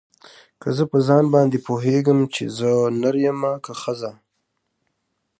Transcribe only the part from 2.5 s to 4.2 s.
زه نر يمه که ښځه.